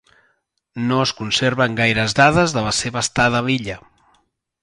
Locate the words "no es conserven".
0.91-1.75